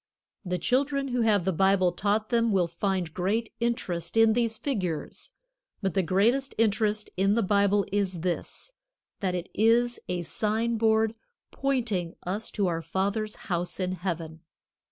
[0.43, 5.33] The children who have the Bible taught them will find great interest in these figures.
[5.79, 8.73] But the greatest interest in the Bible is this,
[9.19, 11.13] that it is a sign board
[11.51, 14.39] pointing us to our Father's house in Heaven.